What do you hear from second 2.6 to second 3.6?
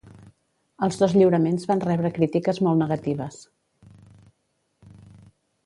molt negatives.